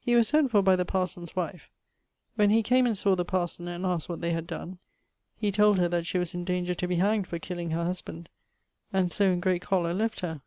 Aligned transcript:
He 0.00 0.14
was 0.14 0.28
sent 0.28 0.50
for 0.50 0.60
by 0.60 0.76
the 0.76 0.84
parson's 0.84 1.34
wife. 1.34 1.70
When 2.36 2.50
he 2.50 2.62
came 2.62 2.84
and 2.84 2.94
sawe 2.94 3.14
the 3.14 3.24
parson, 3.24 3.68
and 3.68 3.86
asked 3.86 4.06
what 4.06 4.20
they 4.20 4.32
had 4.32 4.46
donne, 4.46 4.76
he 5.38 5.50
told 5.50 5.78
her 5.78 5.88
that 5.88 6.04
she 6.04 6.18
was 6.18 6.34
in 6.34 6.44
danger 6.44 6.74
to 6.74 6.86
be 6.86 6.96
hanged 6.96 7.26
for 7.26 7.38
killing 7.38 7.70
her 7.70 7.86
husband, 7.86 8.28
and 8.92 9.10
so 9.10 9.30
in 9.30 9.40
great 9.40 9.62
choler 9.64 9.94
left 9.94 10.20
her. 10.20 10.42